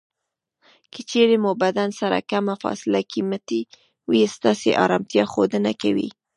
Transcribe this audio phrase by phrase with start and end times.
[0.91, 3.61] که چېرې مو بدن سره کمه فاصله کې مټې
[4.09, 6.09] وي ستاسې ارامتیا ښودنه کوي.